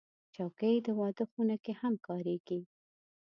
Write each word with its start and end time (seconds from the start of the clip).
چوکۍ 0.35 0.75
د 0.85 0.87
واده 0.99 1.25
خونه 1.31 1.55
کې 1.63 1.73
هم 1.81 1.93
کارېږي. 2.07 2.59